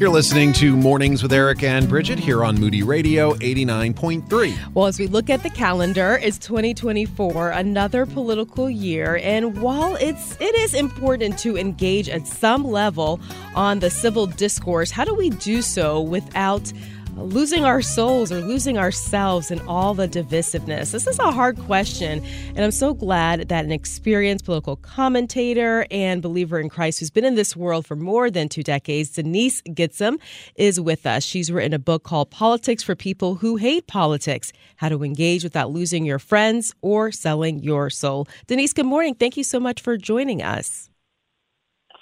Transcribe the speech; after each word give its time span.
You're 0.00 0.08
listening 0.08 0.54
to 0.54 0.74
Mornings 0.78 1.22
with 1.22 1.30
Eric 1.30 1.62
and 1.62 1.86
Brigitte 1.86 2.18
here 2.18 2.42
on 2.42 2.58
Moody 2.58 2.82
Radio 2.82 3.34
89.3. 3.34 4.72
Well, 4.72 4.86
as 4.86 4.98
we 4.98 5.06
look 5.06 5.28
at 5.28 5.42
the 5.42 5.50
calendar, 5.50 6.18
it's 6.22 6.38
2024, 6.38 7.50
another 7.50 8.06
political 8.06 8.70
year, 8.70 9.20
and 9.22 9.60
while 9.60 9.96
it's 9.96 10.38
it 10.40 10.54
is 10.54 10.72
important 10.72 11.38
to 11.40 11.58
engage 11.58 12.08
at 12.08 12.26
some 12.26 12.64
level 12.64 13.20
on 13.54 13.80
the 13.80 13.90
civil 13.90 14.24
discourse, 14.24 14.90
how 14.90 15.04
do 15.04 15.14
we 15.14 15.28
do 15.28 15.60
so 15.60 16.00
without 16.00 16.72
losing 17.16 17.64
our 17.64 17.82
souls 17.82 18.32
or 18.32 18.40
losing 18.40 18.78
ourselves 18.78 19.50
in 19.50 19.60
all 19.68 19.94
the 19.94 20.08
divisiveness? 20.08 20.92
This 20.92 21.06
is 21.06 21.18
a 21.18 21.30
hard 21.30 21.58
question, 21.60 22.24
and 22.48 22.60
I'm 22.60 22.70
so 22.70 22.94
glad 22.94 23.48
that 23.48 23.64
an 23.64 23.72
experienced 23.72 24.44
political 24.44 24.76
commentator 24.76 25.86
and 25.90 26.20
believer 26.20 26.60
in 26.60 26.68
Christ 26.68 27.00
who's 27.00 27.10
been 27.10 27.24
in 27.24 27.34
this 27.34 27.56
world 27.56 27.86
for 27.86 27.96
more 27.96 28.30
than 28.30 28.48
two 28.48 28.62
decades, 28.62 29.10
Denise 29.10 29.62
Gitsham, 29.62 30.18
is 30.56 30.80
with 30.80 31.06
us. 31.06 31.24
She's 31.24 31.50
written 31.50 31.72
a 31.72 31.78
book 31.78 32.02
called 32.02 32.30
Politics 32.30 32.82
for 32.82 32.94
People 32.94 33.36
Who 33.36 33.56
Hate 33.56 33.86
Politics 33.86 34.52
How 34.76 34.88
to 34.88 35.02
Engage 35.02 35.44
Without 35.44 35.70
Losing 35.70 36.04
Your 36.04 36.18
Friends 36.18 36.74
or 36.82 37.12
Selling 37.12 37.60
Your 37.60 37.88
Soul. 37.88 38.28
Denise, 38.46 38.72
good 38.72 38.86
morning. 38.86 39.14
Thank 39.14 39.36
you 39.36 39.44
so 39.44 39.60
much 39.60 39.80
for 39.80 39.96
joining 39.96 40.42
us. 40.42 40.89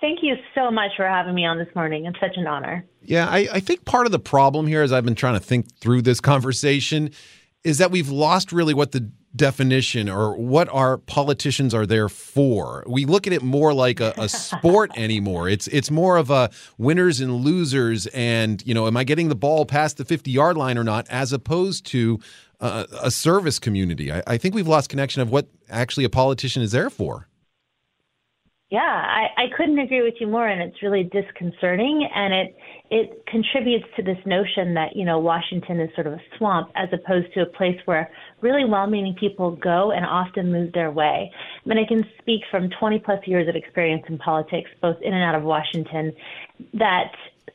Thank 0.00 0.20
you 0.22 0.36
so 0.54 0.70
much 0.70 0.92
for 0.96 1.06
having 1.06 1.34
me 1.34 1.44
on 1.44 1.58
this 1.58 1.68
morning. 1.74 2.06
It's 2.06 2.20
such 2.20 2.36
an 2.36 2.46
honor. 2.46 2.84
Yeah, 3.02 3.26
I, 3.26 3.48
I 3.54 3.60
think 3.60 3.84
part 3.84 4.06
of 4.06 4.12
the 4.12 4.18
problem 4.18 4.66
here, 4.66 4.82
as 4.82 4.92
I've 4.92 5.04
been 5.04 5.16
trying 5.16 5.34
to 5.34 5.40
think 5.40 5.74
through 5.78 6.02
this 6.02 6.20
conversation, 6.20 7.10
is 7.64 7.78
that 7.78 7.90
we've 7.90 8.08
lost 8.08 8.52
really 8.52 8.74
what 8.74 8.92
the 8.92 9.10
definition 9.34 10.08
or 10.08 10.36
what 10.36 10.68
our 10.70 10.98
politicians 10.98 11.74
are 11.74 11.84
there 11.84 12.08
for. 12.08 12.84
We 12.86 13.04
look 13.04 13.26
at 13.26 13.32
it 13.32 13.42
more 13.42 13.74
like 13.74 14.00
a, 14.00 14.14
a, 14.16 14.28
sport 14.28 14.90
anymore. 14.96 15.48
It's 15.48 15.66
it's 15.68 15.90
more 15.90 16.16
of 16.16 16.30
a 16.30 16.50
winners 16.78 17.20
and 17.20 17.34
losers, 17.34 18.06
and 18.08 18.64
you 18.66 18.74
know, 18.74 18.86
am 18.86 18.96
I 18.96 19.04
getting 19.04 19.28
the 19.28 19.34
ball 19.34 19.66
past 19.66 19.96
the 19.96 20.04
fifty 20.04 20.30
yard 20.30 20.56
line 20.56 20.78
or 20.78 20.84
not, 20.84 21.06
as 21.08 21.32
opposed 21.32 21.86
to 21.86 22.20
uh, 22.60 22.86
a 23.02 23.10
service 23.10 23.58
community. 23.58 24.12
I, 24.12 24.22
I 24.26 24.36
think 24.36 24.54
we've 24.54 24.66
lost 24.66 24.88
connection 24.88 25.22
of 25.22 25.30
what 25.30 25.48
actually 25.70 26.04
a 26.04 26.10
politician 26.10 26.62
is 26.62 26.72
there 26.72 26.90
for. 26.90 27.27
Yeah, 28.70 28.80
I, 28.80 29.28
I 29.38 29.44
couldn't 29.56 29.78
agree 29.78 30.02
with 30.02 30.14
you 30.20 30.26
more, 30.26 30.46
and 30.46 30.60
it's 30.60 30.82
really 30.82 31.04
disconcerting, 31.04 32.06
and 32.14 32.34
it 32.34 32.56
it 32.90 33.24
contributes 33.26 33.86
to 33.96 34.02
this 34.02 34.18
notion 34.26 34.74
that 34.74 34.94
you 34.94 35.06
know 35.06 35.18
Washington 35.18 35.80
is 35.80 35.88
sort 35.94 36.06
of 36.06 36.12
a 36.12 36.20
swamp 36.36 36.70
as 36.76 36.90
opposed 36.92 37.32
to 37.32 37.40
a 37.40 37.46
place 37.46 37.80
where 37.86 38.10
really 38.42 38.66
well-meaning 38.66 39.14
people 39.18 39.52
go 39.52 39.92
and 39.92 40.04
often 40.04 40.52
lose 40.52 40.70
their 40.74 40.90
way. 40.90 41.32
I 41.32 41.68
mean, 41.68 41.78
I 41.78 41.86
can 41.88 42.04
speak 42.18 42.42
from 42.50 42.68
20 42.78 42.98
plus 42.98 43.26
years 43.26 43.48
of 43.48 43.56
experience 43.56 44.04
in 44.06 44.18
politics, 44.18 44.68
both 44.82 45.00
in 45.00 45.14
and 45.14 45.22
out 45.24 45.34
of 45.34 45.44
Washington, 45.44 46.12
that 46.74 47.12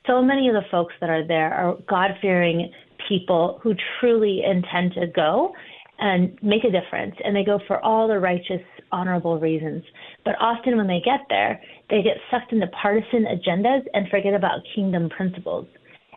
so 0.08 0.20
many 0.20 0.48
of 0.48 0.56
the 0.56 0.68
folks 0.72 0.96
that 1.00 1.12
are 1.12 1.26
there 1.28 1.54
are 1.54 1.78
God-fearing 1.88 2.74
people 3.08 3.60
who 3.62 3.76
truly 4.00 4.42
intend 4.44 4.94
to 4.94 5.06
go 5.06 5.54
and 6.00 6.40
make 6.42 6.64
a 6.64 6.72
difference, 6.72 7.16
and 7.24 7.36
they 7.36 7.44
go 7.44 7.60
for 7.68 7.80
all 7.86 8.08
the 8.08 8.18
righteous 8.20 8.62
honorable 8.94 9.40
reasons. 9.40 9.84
But 10.24 10.36
often 10.40 10.78
when 10.78 10.88
they 10.88 11.02
get 11.04 11.22
there, 11.30 11.60
they 11.90 12.02
get 12.02 12.18
sucked 12.32 12.54
into 12.54 12.68
partisan 12.68 13.26
agendas 13.26 13.82
and 13.94 14.08
forget 14.10 14.34
about 14.34 14.62
kingdom 14.76 15.10
principles. 15.10 15.68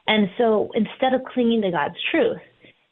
And 0.06 0.28
so 0.38 0.70
instead 0.74 1.14
of 1.14 1.22
clinging 1.24 1.62
to 1.62 1.70
God's 1.70 1.96
truth, 2.12 2.38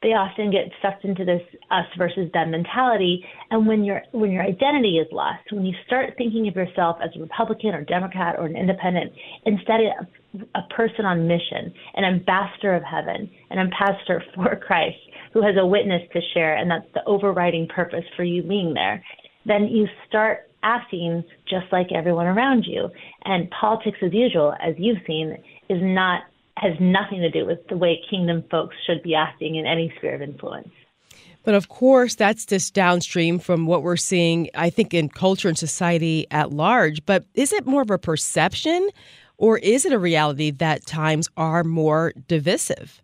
they 0.02 0.10
often 0.10 0.50
get 0.50 0.68
sucked 0.82 1.04
into 1.04 1.24
this 1.24 1.40
us 1.70 1.86
versus 1.96 2.30
them 2.34 2.50
mentality. 2.50 3.24
And 3.50 3.66
when 3.66 3.84
your 3.84 4.02
when 4.12 4.30
your 4.30 4.42
identity 4.42 4.98
is 4.98 5.06
lost, 5.10 5.50
when 5.50 5.64
you 5.64 5.74
start 5.86 6.12
thinking 6.18 6.46
of 6.46 6.54
yourself 6.54 6.98
as 7.02 7.08
a 7.16 7.20
Republican 7.20 7.70
or 7.70 7.84
Democrat 7.84 8.36
or 8.38 8.44
an 8.44 8.54
independent, 8.54 9.12
instead 9.46 9.80
of 9.80 10.42
a 10.54 10.74
person 10.74 11.06
on 11.06 11.26
mission, 11.26 11.72
an 11.94 12.04
ambassador 12.04 12.74
of 12.74 12.82
heaven, 12.82 13.30
an 13.48 13.58
ambassador 13.58 14.22
for 14.34 14.56
Christ 14.56 14.98
who 15.32 15.42
has 15.42 15.54
a 15.58 15.66
witness 15.66 16.02
to 16.12 16.20
share, 16.34 16.56
and 16.56 16.70
that's 16.70 16.86
the 16.92 17.04
overriding 17.06 17.66
purpose 17.66 18.04
for 18.14 18.24
you 18.24 18.42
being 18.42 18.74
there 18.74 19.02
then 19.44 19.68
you 19.68 19.86
start 20.08 20.50
acting 20.62 21.22
just 21.48 21.66
like 21.72 21.92
everyone 21.92 22.26
around 22.26 22.64
you. 22.66 22.88
And 23.24 23.50
politics 23.50 23.98
as 24.02 24.12
usual, 24.12 24.54
as 24.62 24.74
you've 24.78 25.02
seen, 25.06 25.36
is 25.68 25.80
not 25.82 26.22
has 26.56 26.74
nothing 26.80 27.20
to 27.20 27.30
do 27.30 27.44
with 27.44 27.66
the 27.68 27.76
way 27.76 28.00
kingdom 28.08 28.44
folks 28.50 28.76
should 28.86 29.02
be 29.02 29.14
acting 29.14 29.56
in 29.56 29.66
any 29.66 29.92
sphere 29.98 30.14
of 30.14 30.22
influence. 30.22 30.68
But 31.42 31.54
of 31.54 31.68
course, 31.68 32.14
that's 32.14 32.46
just 32.46 32.72
downstream 32.74 33.38
from 33.38 33.66
what 33.66 33.82
we're 33.82 33.96
seeing, 33.96 34.48
I 34.54 34.70
think, 34.70 34.94
in 34.94 35.08
culture 35.08 35.48
and 35.48 35.58
society 35.58 36.26
at 36.30 36.52
large. 36.52 37.04
But 37.04 37.24
is 37.34 37.52
it 37.52 37.66
more 37.66 37.82
of 37.82 37.90
a 37.90 37.98
perception 37.98 38.88
or 39.36 39.58
is 39.58 39.84
it 39.84 39.92
a 39.92 39.98
reality 39.98 40.50
that 40.52 40.86
times 40.86 41.28
are 41.36 41.64
more 41.64 42.12
divisive? 42.28 43.02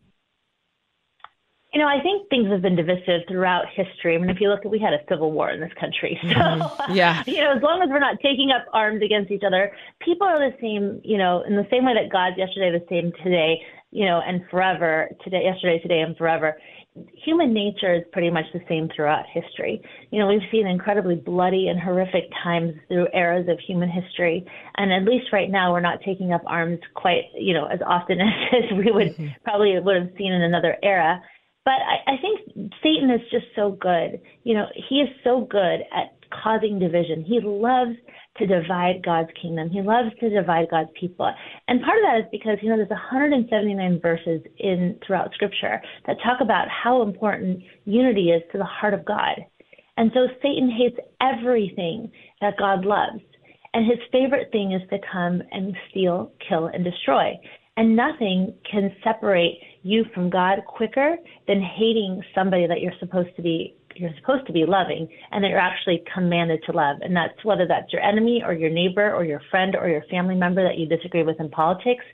You 1.73 1.81
know, 1.81 1.87
I 1.87 2.01
think 2.03 2.29
things 2.29 2.51
have 2.51 2.63
been 2.63 2.75
divisive 2.75 3.23
throughout 3.29 3.67
history. 3.73 4.17
I 4.17 4.19
mean, 4.19 4.29
if 4.29 4.41
you 4.41 4.49
look 4.49 4.65
at, 4.65 4.71
we 4.71 4.81
had 4.81 4.93
a 4.93 4.99
civil 5.09 5.31
war 5.31 5.51
in 5.51 5.61
this 5.61 5.73
country. 5.79 6.19
So, 6.31 6.37
mm-hmm. 6.37 6.95
yeah. 6.95 7.23
you 7.27 7.41
know, 7.41 7.53
as 7.57 7.63
long 7.63 7.83
as 7.83 7.89
we're 7.89 8.01
not 8.01 8.17
taking 8.23 8.51
up 8.51 8.67
arms 8.73 9.03
against 9.03 9.31
each 9.31 9.43
other, 9.45 9.73
people 10.01 10.27
are 10.27 10.39
the 10.39 10.57
same, 10.61 11.01
you 11.05 11.19
know, 11.19 11.43
in 11.43 11.57
the 11.57 11.67
same 11.71 11.85
way 11.85 11.95
that 11.95 12.11
God's 12.11 12.39
yesterday, 12.39 12.71
the 12.71 12.85
same 12.89 13.13
today, 13.25 13.61
you 13.91 14.07
know, 14.07 14.21
and 14.25 14.43
forever, 14.51 15.09
today, 15.25 15.43
yesterday, 15.45 15.81
today, 15.81 16.01
and 16.01 16.17
forever. 16.17 16.57
Human 17.25 17.53
nature 17.53 17.95
is 17.95 18.03
pretty 18.13 18.31
much 18.31 18.45
the 18.53 18.61
same 18.69 18.89
throughout 18.95 19.25
history. 19.33 19.83
You 20.11 20.21
know, 20.21 20.29
we've 20.29 20.49
seen 20.51 20.67
incredibly 20.67 21.17
bloody 21.17 21.69
and 21.69 21.81
horrific 21.81 22.25
times 22.43 22.75
through 22.89 23.09
eras 23.15 23.49
of 23.49 23.59
human 23.61 23.89
history. 23.89 24.45
And 24.77 24.93
at 24.93 25.05
least 25.05 25.33
right 25.33 25.51
now, 25.51 25.73
we're 25.73 25.81
not 25.81 26.01
taking 26.05 26.33
up 26.33 26.43
arms 26.47 26.79
quite, 26.95 27.25
you 27.35 27.55
know, 27.55 27.67
as 27.67 27.81
often 27.85 28.21
as, 28.21 28.29
as 28.53 28.77
we 28.77 28.93
would 28.93 29.09
mm-hmm. 29.09 29.29
probably 29.45 29.79
would 29.79 29.97
have 29.97 30.11
seen 30.17 30.33
in 30.33 30.43
another 30.43 30.77
era. 30.83 31.21
But 31.65 31.75
I, 31.75 32.13
I 32.13 32.17
think 32.21 32.73
Satan 32.83 33.11
is 33.11 33.21
just 33.31 33.47
so 33.55 33.73
good. 33.73 34.21
You 34.45 34.55
know, 34.55 34.67
he 34.89 34.97
is 34.97 35.09
so 35.23 35.47
good 35.51 35.81
at 35.93 36.17
causing 36.43 36.79
division. 36.79 37.25
He 37.25 37.41
loves 37.43 37.97
to 38.39 38.47
divide 38.47 39.03
God's 39.05 39.29
kingdom. 39.41 39.69
He 39.71 39.83
loves 39.83 40.11
to 40.21 40.31
divide 40.31 40.69
God's 40.71 40.91
people. 40.99 41.31
And 41.69 41.83
part 41.83 41.99
of 41.99 42.05
that 42.05 42.21
is 42.21 42.31
because, 42.31 42.59
you 42.63 42.71
know, 42.71 42.77
there's 42.77 42.89
179 42.89 44.01
verses 44.01 44.41
in 44.59 44.99
throughout 45.07 45.33
scripture 45.35 45.81
that 46.07 46.17
talk 46.25 46.41
about 46.41 46.69
how 46.69 47.03
important 47.03 47.63
unity 47.85 48.31
is 48.31 48.43
to 48.53 48.59
the 48.59 48.65
heart 48.65 48.95
of 48.95 49.05
God. 49.05 49.45
And 49.97 50.11
so 50.15 50.29
Satan 50.41 50.71
hates 50.71 50.97
everything 51.21 52.11
that 52.41 52.57
God 52.59 52.85
loves. 52.85 53.23
And 53.75 53.87
his 53.87 53.99
favorite 54.11 54.51
thing 54.51 54.73
is 54.73 54.89
to 54.91 54.99
come 55.13 55.43
and 55.53 55.77
steal, 55.91 56.33
kill, 56.49 56.67
and 56.67 56.85
destroy. 56.85 57.39
And 57.77 57.95
nothing 57.95 58.55
can 58.71 58.95
separate 59.05 59.59
you 59.83 60.05
from 60.15 60.31
God 60.31 60.63
quicker 60.67 61.17
than 61.47 61.61
hating 61.63 62.23
somebody 62.35 62.67
that 62.67 62.81
you're 62.81 62.99
supposed 63.01 63.35
to 63.37 63.43
be 63.43 63.75
you're 63.97 64.15
supposed 64.21 64.47
to 64.47 64.53
be 64.53 64.65
loving 64.65 65.09
and 65.33 65.43
that 65.43 65.49
you're 65.49 65.59
actually 65.59 66.03
commanded 66.15 66.63
to 66.65 66.73
love. 66.73 66.99
And 67.03 67.15
that's 67.15 67.45
whether 67.45 67.67
that's 67.67 67.93
your 67.93 68.03
enemy 68.03 68.43
or 68.45 68.53
your 68.53 68.71
neighbor 68.71 69.13
or 69.13 69.25
your 69.25 69.43
friend 69.51 69.75
or 69.75 69.89
your 69.89 70.05
family 70.11 70.37
member 70.37 70.63
that 70.63 70.79
you 70.79 70.87
disagree 70.87 71.23
with 71.23 71.41
in 71.41 71.51
politics. 71.51 72.05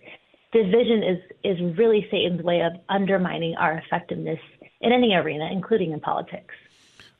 Division 0.52 1.02
is 1.02 1.18
is 1.44 1.76
really 1.76 2.06
Satan's 2.10 2.42
way 2.42 2.60
of 2.60 2.72
undermining 2.88 3.54
our 3.56 3.74
effectiveness 3.78 4.38
in 4.80 4.92
any 4.92 5.12
arena, 5.14 5.48
including 5.52 5.92
in 5.92 6.00
politics. 6.00 6.54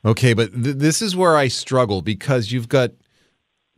Okay, 0.05 0.33
but 0.33 0.53
th- 0.53 0.77
this 0.77 1.01
is 1.01 1.15
where 1.15 1.35
I 1.35 1.47
struggle 1.47 2.01
because 2.01 2.51
you've 2.51 2.69
got 2.69 2.91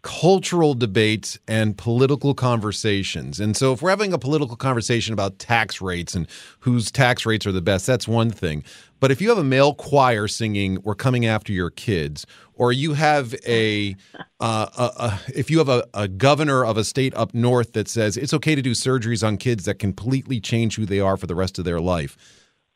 cultural 0.01 0.73
debates 0.73 1.37
and 1.47 1.77
political 1.77 2.33
conversations. 2.33 3.39
And 3.39 3.55
so 3.55 3.73
if 3.73 3.81
we're 3.81 3.89
having 3.89 4.13
a 4.13 4.17
political 4.17 4.55
conversation 4.55 5.13
about 5.13 5.39
tax 5.39 5.81
rates 5.81 6.15
and 6.15 6.27
whose 6.59 6.91
tax 6.91 7.25
rates 7.25 7.45
are 7.45 7.51
the 7.51 7.61
best, 7.61 7.85
that's 7.85 8.07
one 8.07 8.31
thing. 8.31 8.63
But 8.99 9.11
if 9.11 9.21
you 9.21 9.29
have 9.29 9.37
a 9.37 9.43
male 9.43 9.73
choir 9.73 10.27
singing 10.27 10.79
"We're 10.83 10.95
coming 10.95 11.25
after 11.25 11.53
your 11.53 11.69
kids," 11.69 12.25
or 12.53 12.73
you 12.73 12.93
have 12.93 13.33
a, 13.47 13.95
uh, 14.39 14.67
a, 14.77 15.03
a 15.03 15.19
if 15.33 15.49
you 15.49 15.57
have 15.59 15.69
a, 15.69 15.85
a 15.93 16.07
governor 16.07 16.65
of 16.65 16.77
a 16.77 16.83
state 16.83 17.13
up 17.15 17.33
north 17.33 17.73
that 17.73 17.87
says 17.87 18.17
it's 18.17 18.33
okay 18.33 18.55
to 18.55 18.61
do 18.61 18.71
surgeries 18.71 19.25
on 19.25 19.37
kids 19.37 19.65
that 19.65 19.75
completely 19.75 20.41
change 20.41 20.75
who 20.75 20.85
they 20.85 20.99
are 20.99 21.17
for 21.17 21.27
the 21.27 21.35
rest 21.35 21.59
of 21.59 21.65
their 21.65 21.79
life, 21.79 22.17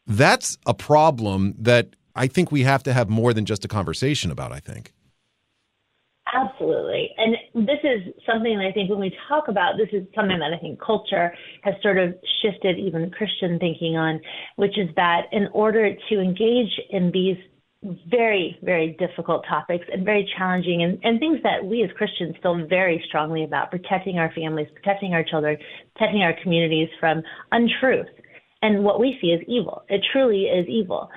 that's 0.08 0.58
a 0.66 0.74
problem 0.74 1.56
that 1.58 1.96
I 2.16 2.28
think 2.28 2.52
we 2.52 2.64
have 2.64 2.84
to 2.84 2.94
have 2.94 3.10
more 3.10 3.34
than 3.34 3.46
just 3.46 3.66
a 3.66 3.68
conversation 3.68 4.32
about. 4.32 4.54
I 4.54 4.60
think. 4.60 4.94
Absolutely. 6.34 7.10
And 7.18 7.68
this 7.68 7.78
is 7.84 8.14
something 8.26 8.58
that 8.58 8.66
I 8.66 8.72
think 8.72 8.90
when 8.90 9.00
we 9.00 9.16
talk 9.30 9.50
about 9.50 9.74
this 9.78 9.90
is 9.94 10.08
something 10.16 10.40
that 10.40 10.52
I 10.52 10.58
think 10.60 10.82
culture 10.82 11.32
has 11.62 11.76
sort 11.84 12.00
of 12.00 12.16
shifted 12.42 12.80
even 12.80 13.12
Christian 13.12 13.60
thinking 13.60 13.98
on, 13.98 14.20
which 14.56 14.78
is 14.80 14.90
that 14.96 15.28
in 15.32 15.48
order 15.54 15.94
to 16.10 16.20
engage 16.20 16.72
in 16.90 17.12
these 17.12 17.38
very, 18.10 18.58
very 18.64 18.96
difficult 18.98 19.46
topics 19.48 19.86
and 19.92 20.06
very 20.06 20.28
challenging 20.38 20.84
and, 20.84 20.98
and 21.04 21.20
things 21.20 21.40
that 21.44 21.64
we 21.64 21.84
as 21.84 21.90
Christians 21.98 22.36
feel 22.42 22.66
very 22.68 23.04
strongly 23.08 23.44
about 23.44 23.70
protecting 23.70 24.18
our 24.18 24.32
families, 24.34 24.68
protecting 24.74 25.14
our 25.14 25.24
children, 25.24 25.58
protecting 25.96 26.24
our 26.24 26.34
communities 26.42 26.90
from 27.00 27.22
untruth 27.52 28.08
and 28.62 28.84
what 28.84 29.00
we 29.00 29.18
see 29.22 29.34
as 29.34 29.42
evil. 29.48 29.84
It 29.90 30.02
truly 30.12 30.44
is 30.46 30.66
evil. 30.68 31.10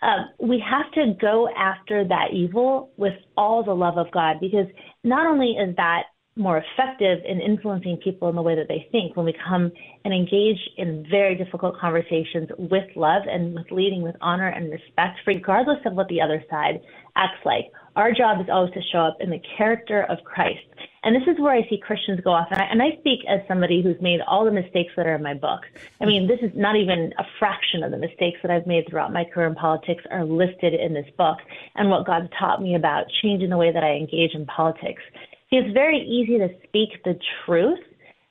Um, 0.00 0.30
we 0.38 0.62
have 0.68 0.90
to 0.92 1.14
go 1.20 1.48
after 1.56 2.06
that 2.06 2.32
evil 2.32 2.90
with 2.96 3.14
all 3.36 3.64
the 3.64 3.74
love 3.74 3.98
of 3.98 4.10
God 4.12 4.36
because 4.40 4.66
not 5.02 5.26
only 5.26 5.52
is 5.52 5.74
that 5.76 6.04
more 6.38 6.62
effective 6.62 7.18
in 7.26 7.40
influencing 7.40 7.98
people 8.02 8.28
in 8.28 8.36
the 8.36 8.42
way 8.42 8.54
that 8.54 8.68
they 8.68 8.86
think 8.92 9.16
when 9.16 9.26
we 9.26 9.34
come 9.46 9.72
and 10.04 10.14
engage 10.14 10.58
in 10.76 11.04
very 11.10 11.34
difficult 11.34 11.76
conversations 11.78 12.48
with 12.56 12.84
love 12.94 13.22
and 13.28 13.54
with 13.54 13.66
leading 13.72 14.02
with 14.02 14.14
honor 14.20 14.48
and 14.48 14.70
respect, 14.70 15.18
regardless 15.26 15.78
of 15.84 15.94
what 15.94 16.06
the 16.08 16.20
other 16.20 16.42
side 16.48 16.80
acts 17.16 17.44
like. 17.44 17.64
Our 17.96 18.12
job 18.12 18.40
is 18.40 18.46
always 18.50 18.72
to 18.74 18.80
show 18.92 19.00
up 19.00 19.16
in 19.20 19.30
the 19.30 19.40
character 19.56 20.04
of 20.04 20.18
Christ. 20.24 20.60
And 21.02 21.14
this 21.14 21.28
is 21.28 21.40
where 21.40 21.52
I 21.52 21.66
see 21.68 21.78
Christians 21.78 22.20
go 22.22 22.32
off. 22.32 22.48
And 22.50 22.60
I, 22.60 22.64
and 22.64 22.82
I 22.82 22.98
speak 23.00 23.20
as 23.28 23.40
somebody 23.46 23.82
who's 23.82 24.00
made 24.00 24.20
all 24.20 24.44
the 24.44 24.50
mistakes 24.50 24.92
that 24.96 25.06
are 25.06 25.14
in 25.14 25.22
my 25.22 25.34
book. 25.34 25.60
I 26.00 26.06
mean, 26.06 26.26
this 26.26 26.40
is 26.42 26.50
not 26.54 26.76
even 26.76 27.12
a 27.18 27.24
fraction 27.38 27.82
of 27.82 27.90
the 27.90 27.98
mistakes 27.98 28.38
that 28.42 28.50
I've 28.50 28.66
made 28.66 28.88
throughout 28.88 29.12
my 29.12 29.24
career 29.24 29.46
in 29.46 29.54
politics 29.54 30.04
are 30.10 30.24
listed 30.24 30.74
in 30.74 30.94
this 30.94 31.08
book 31.16 31.38
and 31.76 31.88
what 31.88 32.06
God's 32.06 32.28
taught 32.38 32.60
me 32.60 32.74
about 32.74 33.04
changing 33.22 33.50
the 33.50 33.56
way 33.56 33.72
that 33.72 33.84
I 33.84 33.92
engage 33.92 34.34
in 34.34 34.44
politics. 34.46 35.02
See, 35.50 35.56
it's 35.56 35.72
very 35.72 36.00
easy 36.00 36.38
to 36.38 36.48
speak 36.66 37.02
the 37.04 37.18
truth, 37.46 37.78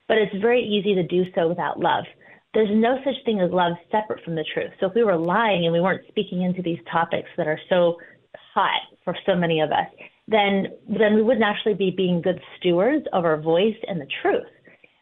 but 0.07 0.17
it's 0.17 0.35
very 0.41 0.61
easy 0.61 0.93
to 0.95 1.03
do 1.03 1.23
so 1.33 1.47
without 1.47 1.79
love. 1.79 2.05
There's 2.53 2.69
no 2.71 2.97
such 3.03 3.15
thing 3.25 3.39
as 3.39 3.51
love 3.51 3.73
separate 3.91 4.23
from 4.23 4.35
the 4.35 4.45
truth. 4.53 4.71
So 4.79 4.87
if 4.87 4.95
we 4.95 5.03
were 5.03 5.17
lying 5.17 5.65
and 5.65 5.73
we 5.73 5.81
weren't 5.81 6.07
speaking 6.07 6.43
into 6.43 6.61
these 6.61 6.79
topics 6.91 7.29
that 7.37 7.47
are 7.47 7.59
so 7.69 7.97
hot 8.53 8.81
for 9.03 9.15
so 9.25 9.35
many 9.35 9.61
of 9.61 9.71
us, 9.71 9.87
then 10.27 10.68
then 10.88 11.15
we 11.15 11.21
wouldn't 11.21 11.45
actually 11.45 11.74
be 11.74 11.91
being 11.91 12.21
good 12.21 12.39
stewards 12.57 13.06
of 13.13 13.25
our 13.25 13.39
voice 13.39 13.77
and 13.88 14.00
the 14.00 14.07
truth. 14.21 14.47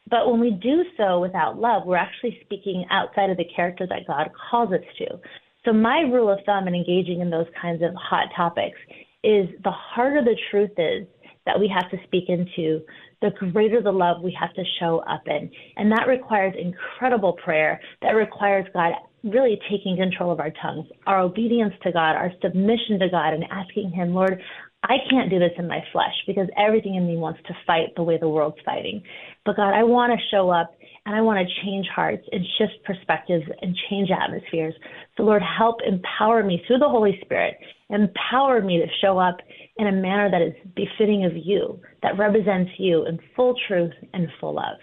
But 0.10 0.30
when 0.30 0.40
we 0.40 0.52
do 0.52 0.84
so 0.98 1.20
without 1.20 1.60
love, 1.60 1.84
we're 1.86 1.98
actually 1.98 2.40
speaking 2.44 2.86
outside 2.92 3.30
of 3.32 3.38
the 3.38 3.50
character 3.56 3.88
that 3.88 4.06
God 4.08 4.30
calls 4.50 4.72
us 4.72 4.86
to. 5.00 5.20
So 5.66 5.74
my 5.74 6.02
rule 6.02 6.32
of 6.32 6.40
thumb 6.46 6.68
in 6.68 6.76
engaging 6.76 7.22
in 7.22 7.32
those 7.32 7.48
kinds 7.60 7.82
of 7.82 7.96
hot 7.96 8.28
topics 8.36 8.78
is 9.24 9.50
the 9.64 9.72
harder 9.72 10.24
the 10.24 10.38
truth 10.52 10.72
is, 10.78 11.08
that 11.46 11.60
we 11.60 11.68
have 11.68 11.90
to 11.92 11.98
speak 12.06 12.26
into, 12.28 12.82
the 13.22 13.32
greater 13.52 13.82
the 13.82 13.92
love 13.92 14.22
we 14.22 14.36
have 14.40 14.54
to 14.54 14.64
show 14.80 15.00
up 15.08 15.22
in. 15.28 15.50
And 15.78 15.92
that 15.92 16.08
requires 16.08 16.56
incredible 16.60 17.34
prayer. 17.34 17.80
That 18.02 18.12
requires 18.12 18.66
God 18.74 18.94
really 19.24 19.60
taking 19.70 19.98
control 19.98 20.32
of 20.32 20.40
our 20.40 20.52
tongues, 20.62 20.88
our 21.08 21.20
obedience 21.20 21.74
to 21.84 21.92
God, 21.92 22.16
our 22.16 22.32
submission 22.42 23.00
to 23.00 23.10
God, 23.10 23.34
and 23.34 23.44
asking 23.50 23.92
Him, 23.92 24.14
Lord, 24.14 24.42
I 24.88 24.98
can't 25.10 25.32
do 25.32 25.40
this 25.40 25.52
in 25.58 25.68
my 25.68 25.84
flesh 25.92 26.14
because 26.28 26.48
everything 26.56 26.94
in 26.94 27.08
me 27.08 27.18
wants 27.18 27.40
to 27.48 27.58
fight 27.66 27.96
the 27.96 28.04
way 28.04 28.20
the 28.20 28.30
world's 28.30 28.58
fighting. 28.64 29.02
But 29.44 29.56
God, 29.56 29.74
I 29.74 29.84
want 29.84 30.14
to 30.14 30.28
show 30.30 30.52
up 30.52 30.76
and 31.08 31.16
I 31.16 31.22
want 31.22 31.40
to 31.40 31.66
change 31.66 31.88
hearts 31.88 32.24
and 32.32 32.46
shift 32.58 32.84
perspectives 32.84 33.46
and 33.62 33.76
change 33.90 34.10
atmospheres. 34.12 34.76
So, 35.18 35.24
Lord, 35.24 35.42
help 35.42 35.78
empower 35.86 36.44
me 36.44 36.62
through 36.68 36.80
the 36.80 36.90
Holy 36.90 37.18
Spirit. 37.24 37.56
Empower 37.90 38.62
me 38.62 38.78
to 38.78 38.88
show 39.02 39.18
up 39.18 39.38
in 39.78 39.88
a 39.88 39.92
manner 39.92 40.30
that 40.30 40.42
is 40.42 40.54
befitting 40.76 41.26
of 41.26 41.34
you, 41.36 41.80
that 42.04 42.18
represents 42.18 42.72
you 42.78 43.06
in 43.08 43.20
full 43.36 43.56
truth 43.68 43.94
and 44.14 44.28
full 44.40 44.56
love. 44.56 44.78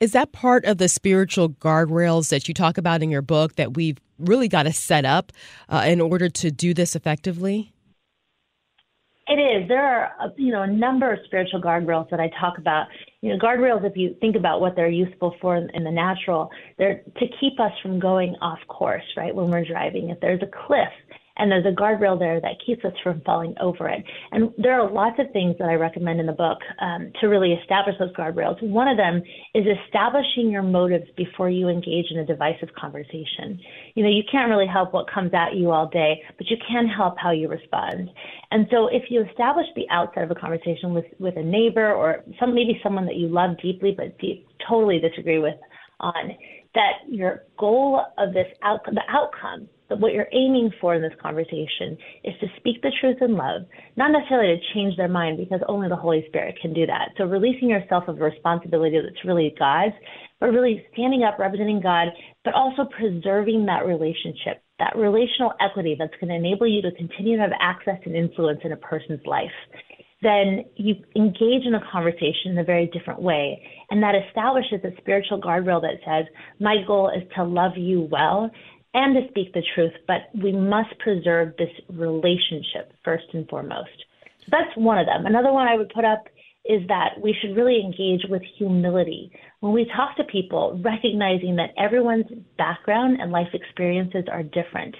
Is 0.00 0.12
that 0.12 0.32
part 0.32 0.64
of 0.64 0.78
the 0.78 0.88
spiritual 0.88 1.50
guardrails 1.50 2.30
that 2.30 2.48
you 2.48 2.54
talk 2.54 2.76
about 2.76 3.04
in 3.04 3.10
your 3.10 3.22
book 3.22 3.54
that 3.54 3.74
we've 3.74 3.98
really 4.18 4.48
got 4.48 4.64
to 4.64 4.72
set 4.72 5.04
up 5.04 5.30
uh, 5.68 5.84
in 5.86 6.00
order 6.00 6.28
to 6.28 6.50
do 6.50 6.74
this 6.74 6.96
effectively? 6.96 7.71
It 9.28 9.34
is. 9.34 9.68
There 9.68 9.84
are, 9.84 10.12
a, 10.20 10.24
uh, 10.24 10.28
you 10.36 10.52
know, 10.52 10.62
a 10.62 10.66
number 10.66 11.12
of 11.12 11.20
spiritual 11.26 11.60
guardrails 11.62 12.10
that 12.10 12.18
I 12.18 12.28
talk 12.40 12.58
about. 12.58 12.86
You 13.20 13.30
know, 13.30 13.38
guardrails, 13.38 13.84
if 13.84 13.96
you 13.96 14.16
think 14.20 14.34
about 14.34 14.60
what 14.60 14.74
they're 14.74 14.88
useful 14.88 15.36
for 15.40 15.56
in 15.56 15.84
the 15.84 15.92
natural, 15.92 16.50
they're 16.76 17.02
to 17.18 17.26
keep 17.40 17.60
us 17.60 17.70
from 17.82 18.00
going 18.00 18.34
off 18.40 18.58
course, 18.66 19.04
right, 19.16 19.32
when 19.32 19.48
we're 19.48 19.64
driving. 19.64 20.10
If 20.10 20.18
there's 20.20 20.42
a 20.42 20.66
cliff, 20.66 20.88
and 21.36 21.50
there's 21.50 21.66
a 21.66 21.74
guardrail 21.74 22.18
there 22.18 22.40
that 22.40 22.56
keeps 22.64 22.84
us 22.84 22.92
from 23.02 23.20
falling 23.24 23.54
over 23.60 23.88
it. 23.88 24.04
And 24.32 24.50
there 24.58 24.80
are 24.80 24.90
lots 24.90 25.18
of 25.18 25.30
things 25.32 25.56
that 25.58 25.68
I 25.68 25.74
recommend 25.74 26.20
in 26.20 26.26
the 26.26 26.32
book 26.32 26.58
um, 26.80 27.12
to 27.20 27.26
really 27.26 27.52
establish 27.52 27.96
those 27.98 28.12
guardrails. 28.12 28.62
One 28.62 28.88
of 28.88 28.96
them 28.96 29.22
is 29.54 29.64
establishing 29.86 30.50
your 30.50 30.62
motives 30.62 31.06
before 31.16 31.48
you 31.48 31.68
engage 31.68 32.06
in 32.10 32.18
a 32.18 32.26
divisive 32.26 32.68
conversation. 32.78 33.58
You 33.94 34.04
know, 34.04 34.10
you 34.10 34.22
can't 34.30 34.50
really 34.50 34.66
help 34.66 34.92
what 34.92 35.10
comes 35.10 35.32
at 35.34 35.54
you 35.54 35.70
all 35.70 35.88
day, 35.88 36.22
but 36.36 36.48
you 36.48 36.56
can 36.68 36.86
help 36.86 37.16
how 37.18 37.30
you 37.30 37.48
respond. 37.48 38.10
And 38.50 38.66
so 38.70 38.88
if 38.88 39.04
you 39.10 39.24
establish 39.24 39.66
the 39.74 39.86
outset 39.90 40.24
of 40.24 40.30
a 40.30 40.34
conversation 40.34 40.92
with, 40.92 41.06
with 41.18 41.36
a 41.36 41.42
neighbor 41.42 41.92
or 41.92 42.24
some 42.38 42.54
maybe 42.54 42.78
someone 42.82 43.06
that 43.06 43.16
you 43.16 43.28
love 43.28 43.56
deeply 43.62 43.94
but 43.96 44.18
deep, 44.18 44.46
totally 44.68 44.98
disagree 44.98 45.38
with 45.38 45.54
on, 46.00 46.36
that 46.74 46.92
your 47.08 47.44
goal 47.58 48.02
of 48.18 48.32
this 48.32 48.46
outcome, 48.62 48.94
the 48.94 49.02
outcome 49.08 49.68
but 49.92 50.00
what 50.00 50.14
you're 50.14 50.28
aiming 50.32 50.70
for 50.80 50.94
in 50.94 51.02
this 51.02 51.12
conversation 51.20 51.98
is 52.24 52.32
to 52.40 52.46
speak 52.56 52.80
the 52.80 52.90
truth 52.98 53.18
in 53.20 53.36
love, 53.36 53.62
not 53.96 54.10
necessarily 54.10 54.56
to 54.56 54.74
change 54.74 54.96
their 54.96 55.08
mind 55.08 55.36
because 55.36 55.60
only 55.68 55.86
the 55.90 55.96
Holy 55.96 56.24
Spirit 56.28 56.56
can 56.62 56.72
do 56.72 56.86
that. 56.86 57.10
So 57.18 57.24
releasing 57.24 57.68
yourself 57.68 58.04
of 58.08 58.18
responsibility 58.18 58.98
that's 59.02 59.22
really 59.26 59.54
God's, 59.58 59.92
but 60.40 60.46
really 60.46 60.82
standing 60.94 61.24
up, 61.24 61.38
representing 61.38 61.82
God, 61.82 62.08
but 62.42 62.54
also 62.54 62.88
preserving 62.96 63.66
that 63.66 63.84
relationship, 63.84 64.62
that 64.78 64.96
relational 64.96 65.52
equity 65.60 65.94
that's 65.98 66.14
going 66.18 66.30
to 66.30 66.36
enable 66.36 66.66
you 66.66 66.80
to 66.80 66.92
continue 66.92 67.36
to 67.36 67.42
have 67.42 67.52
access 67.60 67.98
and 68.06 68.16
influence 68.16 68.60
in 68.64 68.72
a 68.72 68.76
person's 68.76 69.20
life 69.26 69.50
then 70.22 70.64
you 70.76 70.94
engage 71.16 71.66
in 71.66 71.74
a 71.74 71.80
conversation 71.90 72.52
in 72.52 72.58
a 72.58 72.64
very 72.64 72.86
different 72.86 73.20
way. 73.20 73.60
And 73.90 74.02
that 74.02 74.14
establishes 74.14 74.80
a 74.84 74.96
spiritual 75.00 75.40
guardrail 75.40 75.82
that 75.82 75.98
says, 76.06 76.32
my 76.60 76.76
goal 76.86 77.10
is 77.10 77.24
to 77.34 77.44
love 77.44 77.72
you 77.76 78.08
well 78.10 78.48
and 78.94 79.14
to 79.14 79.28
speak 79.28 79.52
the 79.54 79.62
truth, 79.74 79.92
but 80.06 80.30
we 80.42 80.52
must 80.52 80.98
preserve 80.98 81.54
this 81.56 81.70
relationship 81.88 82.92
first 83.04 83.24
and 83.32 83.48
foremost. 83.48 83.90
So 84.40 84.46
that's 84.50 84.76
one 84.76 84.98
of 84.98 85.06
them. 85.06 85.26
Another 85.26 85.52
one 85.52 85.68
I 85.68 85.76
would 85.76 85.90
put 85.94 86.04
up 86.04 86.24
is 86.64 86.86
that 86.88 87.14
we 87.20 87.34
should 87.40 87.56
really 87.56 87.80
engage 87.80 88.22
with 88.28 88.42
humility. 88.56 89.32
When 89.60 89.72
we 89.72 89.90
talk 89.96 90.16
to 90.16 90.24
people, 90.24 90.80
recognizing 90.84 91.56
that 91.56 91.70
everyone's 91.76 92.30
background 92.56 93.20
and 93.20 93.32
life 93.32 93.48
experiences 93.52 94.24
are 94.30 94.42
different 94.42 94.94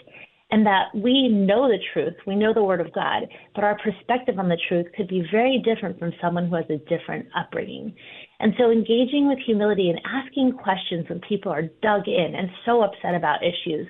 and 0.51 0.67
that 0.67 0.95
we 0.95 1.29
know 1.29 1.67
the 1.67 1.79
truth, 1.93 2.15
we 2.27 2.37
know 2.37 2.53
the 2.53 2.63
Word 2.63 2.81
of 2.81 2.93
God, 2.93 3.23
but 3.55 3.65
our 3.65 3.79
perspective 3.79 4.39
on 4.39 4.49
the 4.49 4.59
truth 4.69 4.87
could 4.97 5.09
be 5.09 5.25
very 5.33 5.63
different 5.65 5.99
from 5.99 6.13
someone 6.21 6.49
who 6.49 6.57
has 6.57 6.67
a 6.69 6.77
different 6.95 7.27
upbringing. 7.35 7.95
And 8.43 8.55
so 8.59 8.73
engaging 8.73 9.29
with 9.29 9.39
humility 9.47 9.89
and 9.89 10.01
asking 10.05 10.53
questions 10.53 11.09
when 11.09 11.21
people 11.21 11.53
are 11.53 11.71
dug 11.81 12.09
in 12.09 12.35
and 12.35 12.51
so 12.67 12.83
upset 12.83 13.15
about 13.15 13.39
issues, 13.43 13.87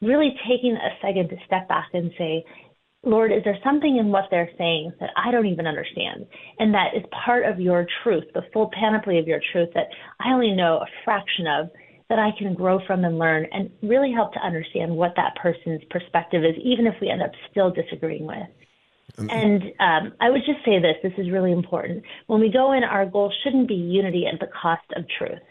really 0.00 0.34
taking 0.48 0.76
a 0.76 0.96
second 1.02 1.28
to 1.30 1.36
step 1.46 1.68
back 1.68 1.88
and 1.92 2.12
say, 2.16 2.44
Lord, 3.04 3.32
is 3.32 3.42
there 3.44 3.58
something 3.64 3.96
in 3.96 4.08
what 4.08 4.26
they're 4.30 4.50
saying 4.56 4.92
that 5.00 5.10
I 5.16 5.32
don't 5.32 5.46
even 5.46 5.66
understand? 5.66 6.26
And 6.60 6.72
that 6.72 6.94
is 6.96 7.02
part 7.24 7.44
of 7.44 7.58
your 7.58 7.84
truth, 8.04 8.22
the 8.34 8.42
full 8.52 8.70
panoply 8.72 9.18
of 9.18 9.26
your 9.26 9.40
truth 9.50 9.70
that 9.74 9.88
I 10.20 10.32
only 10.32 10.52
know 10.52 10.76
a 10.76 10.86
fraction 11.04 11.48
of 11.48 11.68
that 12.08 12.20
I 12.20 12.30
can 12.38 12.54
grow 12.54 12.78
from 12.86 13.04
and 13.04 13.18
learn 13.18 13.48
and 13.50 13.68
really 13.82 14.12
help 14.12 14.32
to 14.34 14.46
understand 14.46 14.94
what 14.94 15.14
that 15.16 15.34
person's 15.42 15.82
perspective 15.90 16.44
is, 16.44 16.54
even 16.62 16.86
if 16.86 16.94
we 17.00 17.10
end 17.10 17.22
up 17.22 17.32
still 17.50 17.72
disagreeing 17.72 18.26
with. 18.26 18.46
And 19.18 19.62
um, 19.78 20.12
I 20.20 20.30
would 20.30 20.42
just 20.46 20.64
say 20.64 20.80
this 20.80 20.96
this 21.02 21.12
is 21.18 21.30
really 21.30 21.52
important. 21.52 22.02
When 22.26 22.40
we 22.40 22.50
go 22.50 22.72
in, 22.72 22.82
our 22.82 23.06
goal 23.06 23.32
shouldn't 23.42 23.68
be 23.68 23.74
unity 23.74 24.26
at 24.26 24.40
the 24.40 24.46
cost 24.60 24.84
of 24.96 25.04
truth. 25.18 25.42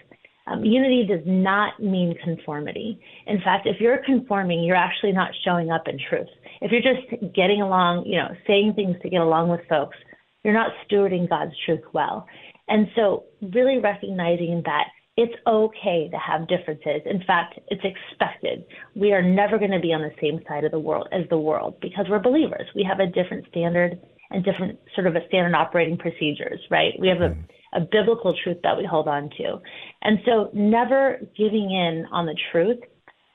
Um, 0.47 0.65
unity 0.65 1.05
does 1.07 1.21
not 1.25 1.79
mean 1.79 2.15
conformity. 2.23 2.99
In 3.27 3.39
fact, 3.41 3.67
if 3.67 3.79
you're 3.79 3.99
conforming, 4.03 4.63
you're 4.63 4.75
actually 4.75 5.11
not 5.11 5.31
showing 5.45 5.69
up 5.69 5.87
in 5.87 5.99
truth. 6.09 6.27
If 6.61 6.71
you're 6.71 6.81
just 6.81 7.33
getting 7.35 7.61
along, 7.61 8.05
you 8.05 8.17
know, 8.17 8.29
saying 8.47 8.73
things 8.75 8.97
to 9.03 9.09
get 9.09 9.21
along 9.21 9.49
with 9.49 9.61
folks, 9.69 9.97
you're 10.43 10.53
not 10.53 10.71
stewarding 10.89 11.29
God's 11.29 11.53
truth 11.65 11.83
well. 11.93 12.27
And 12.67 12.87
so, 12.95 13.25
really 13.41 13.77
recognizing 13.77 14.63
that 14.65 14.85
it's 15.17 15.33
okay 15.45 16.09
to 16.09 16.17
have 16.17 16.47
differences. 16.47 17.01
In 17.05 17.21
fact, 17.27 17.59
it's 17.67 17.83
expected. 17.83 18.63
We 18.95 19.11
are 19.11 19.21
never 19.21 19.57
going 19.57 19.71
to 19.71 19.79
be 19.79 19.93
on 19.93 20.01
the 20.01 20.15
same 20.21 20.39
side 20.47 20.63
of 20.63 20.71
the 20.71 20.79
world 20.79 21.07
as 21.11 21.27
the 21.29 21.37
world 21.37 21.75
because 21.81 22.05
we're 22.09 22.19
believers. 22.19 22.67
We 22.75 22.87
have 22.89 22.99
a 22.99 23.07
different 23.07 23.45
standard 23.49 23.99
and 24.29 24.43
different 24.43 24.79
sort 24.95 25.07
of 25.07 25.15
a 25.15 25.27
standard 25.27 25.55
operating 25.55 25.97
procedures, 25.97 26.59
right? 26.69 26.93
We 26.99 27.09
have 27.09 27.19
a, 27.19 27.35
mm-hmm. 27.35 27.81
a 27.81 27.85
biblical 27.91 28.33
truth 28.43 28.57
that 28.63 28.77
we 28.77 28.85
hold 28.85 29.09
on 29.09 29.29
to. 29.37 29.57
And 30.01 30.19
so 30.25 30.49
never 30.53 31.19
giving 31.37 31.69
in 31.71 32.05
on 32.11 32.25
the 32.25 32.37
truth, 32.51 32.79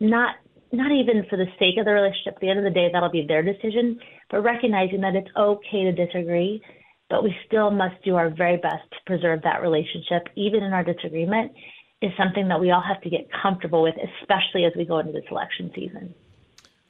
not 0.01 0.37
not 0.73 0.91
even 0.91 1.25
for 1.31 1.37
the 1.37 1.47
sake 1.61 1.79
of 1.79 1.85
the 1.85 1.93
relationship. 1.93 2.35
At 2.35 2.41
the 2.41 2.51
end 2.51 2.59
of 2.59 2.65
the 2.65 2.71
day, 2.71 2.89
that'll 2.93 3.11
be 3.11 3.25
their 3.27 3.43
decision, 3.43 4.01
but 4.31 4.43
recognizing 4.43 5.01
that 5.03 5.15
it's 5.15 5.31
okay 5.37 5.85
to 5.85 5.93
disagree 5.93 6.61
but 7.09 7.23
we 7.23 7.35
still 7.47 7.71
must 7.71 8.03
do 8.05 8.17
our 8.17 8.31
very 8.31 8.57
best 8.57 8.83
to 8.91 8.97
preserve 9.07 9.43
that 9.43 9.63
relationship, 9.63 10.29
even 10.35 10.63
in 10.63 10.73
our 10.73 10.85
disagreement, 10.85 11.53
is 12.03 12.11
something 12.19 12.49
that 12.49 12.61
we 12.61 12.71
all 12.71 12.83
have 12.83 13.01
to 13.03 13.11
get 13.11 13.29
comfortable 13.43 13.83
with, 13.83 13.95
especially 14.21 14.65
as 14.65 14.73
we 14.77 14.85
go 14.85 14.99
into 14.99 15.13
this 15.13 15.25
election 15.31 15.71
season. 15.75 16.15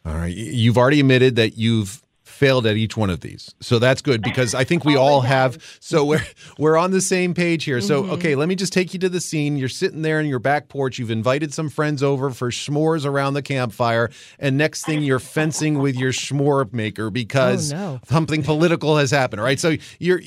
All 0.04 0.14
right. 0.14 0.34
You've 0.34 0.78
already 0.78 1.00
admitted 1.00 1.36
that 1.36 1.58
you've 1.58 2.02
failed 2.26 2.66
at 2.66 2.76
each 2.76 2.96
one 2.96 3.08
of 3.08 3.20
these. 3.20 3.54
So 3.60 3.78
that's 3.78 4.02
good 4.02 4.20
because 4.20 4.54
I 4.54 4.64
think 4.64 4.84
we 4.84 4.96
all, 4.96 5.16
have 5.20 5.62
so 5.80 6.04
we're 6.04 6.26
we're 6.58 6.76
on 6.76 6.90
the 6.90 7.00
same 7.00 7.32
page 7.32 7.64
here. 7.64 7.80
So 7.80 8.02
mm-hmm. 8.02 8.12
okay, 8.12 8.34
let 8.34 8.48
me 8.48 8.54
just 8.54 8.72
take 8.72 8.92
you 8.92 9.00
to 9.00 9.08
the 9.08 9.20
scene. 9.20 9.56
You're 9.56 9.68
sitting 9.68 10.02
there 10.02 10.20
in 10.20 10.26
your 10.26 10.38
back 10.38 10.68
porch. 10.68 10.98
You've 10.98 11.10
invited 11.10 11.54
some 11.54 11.68
friends 11.68 12.02
over 12.02 12.30
for 12.30 12.50
s'mores 12.50 13.06
around 13.06 13.34
the 13.34 13.42
campfire, 13.42 14.10
and 14.38 14.58
next 14.58 14.84
thing 14.84 15.02
you're 15.02 15.18
fencing 15.18 15.78
with 15.78 15.96
your 15.96 16.12
s'more 16.12 16.70
maker 16.72 17.10
because 17.10 17.72
oh, 17.72 17.76
no. 17.76 18.00
something 18.08 18.42
political 18.42 18.96
has 18.98 19.10
happened. 19.10 19.40
Right? 19.42 19.58
So 19.58 19.76
you're 19.98 20.20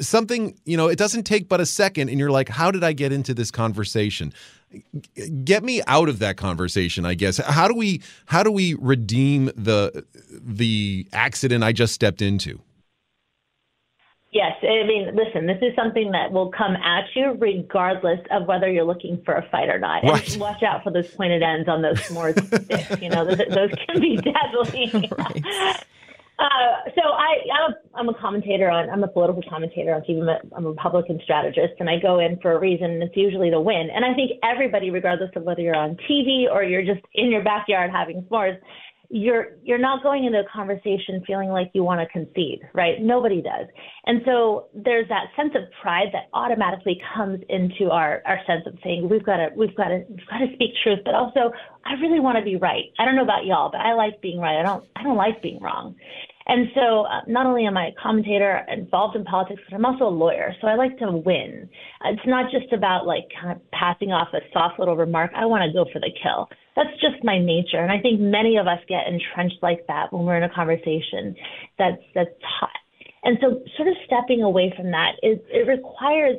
something, 0.00 0.58
you 0.64 0.76
know, 0.76 0.88
it 0.88 0.98
doesn't 0.98 1.24
take 1.24 1.48
but 1.48 1.60
a 1.60 1.66
second 1.66 2.08
and 2.08 2.18
you're 2.18 2.30
like, 2.30 2.48
"How 2.48 2.70
did 2.70 2.84
I 2.84 2.92
get 2.92 3.12
into 3.12 3.32
this 3.32 3.50
conversation?" 3.50 4.32
Get 5.44 5.62
me 5.62 5.82
out 5.86 6.08
of 6.08 6.18
that 6.18 6.36
conversation 6.36 7.06
i 7.06 7.14
guess 7.14 7.38
how 7.38 7.68
do 7.68 7.74
we 7.74 8.00
how 8.26 8.42
do 8.42 8.50
we 8.50 8.74
redeem 8.74 9.46
the 9.56 10.04
the 10.30 11.06
accident 11.12 11.62
i 11.62 11.72
just 11.72 11.94
stepped 11.94 12.20
into 12.20 12.60
yes 14.32 14.52
i 14.62 14.84
mean 14.86 15.14
listen 15.14 15.46
this 15.46 15.58
is 15.62 15.74
something 15.76 16.10
that 16.10 16.32
will 16.32 16.50
come 16.50 16.74
at 16.76 17.04
you 17.14 17.36
regardless 17.38 18.20
of 18.30 18.46
whether 18.46 18.70
you're 18.70 18.84
looking 18.84 19.22
for 19.24 19.34
a 19.34 19.48
fight 19.50 19.68
or 19.68 19.78
not 19.78 20.02
right. 20.02 20.32
and 20.32 20.40
watch 20.40 20.62
out 20.62 20.82
for 20.82 20.90
those 20.90 21.08
pointed 21.08 21.42
ends 21.42 21.68
on 21.68 21.80
those 21.80 21.98
s'mores 22.08 22.36
sticks 22.64 23.00
you 23.00 23.08
know 23.08 23.24
those, 23.24 23.38
those 23.54 23.70
can 23.86 24.00
be 24.00 24.16
deadly 24.16 25.10
right. 25.16 25.84
Uh, 26.38 26.90
so 26.94 27.00
I, 27.00 27.40
I'm 27.48 27.72
a, 27.72 27.74
I'm 27.94 28.08
a 28.14 28.20
commentator 28.20 28.68
on, 28.68 28.90
I'm 28.90 29.02
a 29.02 29.08
political 29.08 29.42
commentator 29.48 29.94
on 29.94 30.02
TV. 30.02 30.20
I'm 30.20 30.28
a, 30.28 30.38
I'm 30.54 30.66
a 30.66 30.70
Republican 30.70 31.18
strategist, 31.24 31.74
and 31.80 31.88
I 31.88 31.98
go 31.98 32.18
in 32.18 32.38
for 32.40 32.52
a 32.52 32.60
reason, 32.60 32.90
and 32.90 33.02
it's 33.02 33.16
usually 33.16 33.50
to 33.50 33.60
win. 33.60 33.88
And 33.94 34.04
I 34.04 34.12
think 34.12 34.32
everybody, 34.44 34.90
regardless 34.90 35.30
of 35.34 35.44
whether 35.44 35.62
you're 35.62 35.76
on 35.76 35.96
TV 36.08 36.44
or 36.50 36.62
you're 36.62 36.84
just 36.84 37.00
in 37.14 37.30
your 37.30 37.42
backyard 37.42 37.90
having 37.90 38.22
s'mores, 38.30 38.58
you're 39.10 39.56
you're 39.62 39.78
not 39.78 40.02
going 40.02 40.24
into 40.24 40.40
a 40.40 40.44
conversation 40.52 41.22
feeling 41.26 41.48
like 41.48 41.70
you 41.74 41.84
want 41.84 42.00
to 42.00 42.06
concede, 42.08 42.60
right? 42.74 43.00
Nobody 43.00 43.40
does. 43.40 43.66
And 44.06 44.22
so 44.24 44.68
there's 44.74 45.08
that 45.08 45.26
sense 45.36 45.52
of 45.54 45.62
pride 45.80 46.08
that 46.12 46.28
automatically 46.32 47.00
comes 47.14 47.40
into 47.48 47.90
our 47.90 48.22
our 48.26 48.40
sense 48.46 48.62
of 48.66 48.74
saying 48.82 49.08
we've 49.08 49.24
got 49.24 49.36
to 49.36 49.48
we've 49.56 49.74
got 49.76 49.88
to 49.88 50.04
we've 50.08 50.26
got 50.28 50.38
to 50.38 50.52
speak 50.54 50.70
truth, 50.82 51.00
but 51.04 51.14
also 51.14 51.52
I 51.84 51.94
really 52.00 52.20
want 52.20 52.38
to 52.38 52.44
be 52.44 52.56
right. 52.56 52.84
I 52.98 53.04
don't 53.04 53.16
know 53.16 53.22
about 53.22 53.46
y'all, 53.46 53.70
but 53.70 53.80
I 53.80 53.94
like 53.94 54.20
being 54.20 54.38
right. 54.38 54.58
I 54.58 54.62
don't 54.62 54.84
I 54.96 55.02
don't 55.02 55.16
like 55.16 55.42
being 55.42 55.60
wrong. 55.60 55.94
And 56.48 56.68
so 56.74 57.02
uh, 57.02 57.22
not 57.26 57.46
only 57.46 57.66
am 57.66 57.76
I 57.76 57.88
a 57.88 57.92
commentator 58.00 58.64
involved 58.72 59.16
in 59.16 59.24
politics, 59.24 59.60
but 59.68 59.74
I'm 59.74 59.84
also 59.84 60.04
a 60.04 60.14
lawyer. 60.14 60.54
So 60.60 60.68
I 60.68 60.76
like 60.76 60.96
to 60.98 61.10
win. 61.10 61.68
It's 62.04 62.26
not 62.26 62.52
just 62.52 62.72
about 62.72 63.04
like 63.06 63.24
kind 63.40 63.56
of 63.56 63.70
passing 63.72 64.12
off 64.12 64.28
a 64.32 64.38
soft 64.52 64.78
little 64.78 64.96
remark. 64.96 65.32
I 65.34 65.44
want 65.44 65.64
to 65.64 65.72
go 65.72 65.90
for 65.92 65.98
the 65.98 66.10
kill. 66.22 66.48
That's 66.76 66.92
just 67.00 67.24
my 67.24 67.38
nature. 67.38 67.78
And 67.78 67.90
I 67.90 67.98
think 68.00 68.20
many 68.20 68.58
of 68.58 68.68
us 68.68 68.78
get 68.88 69.08
entrenched 69.08 69.62
like 69.62 69.86
that 69.88 70.12
when 70.12 70.24
we're 70.24 70.36
in 70.36 70.44
a 70.44 70.54
conversation 70.54 71.34
that's, 71.78 72.02
that's 72.14 72.30
taught. 72.60 72.70
And 73.24 73.38
so 73.40 73.60
sort 73.76 73.88
of 73.88 73.94
stepping 74.06 74.42
away 74.42 74.72
from 74.76 74.92
that 74.92 75.18
is, 75.22 75.38
it 75.50 75.66
requires 75.66 76.36